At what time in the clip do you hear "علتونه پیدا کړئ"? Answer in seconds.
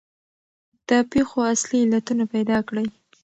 1.85-2.87